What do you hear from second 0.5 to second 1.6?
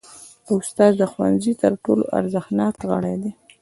استاد د ښوونځي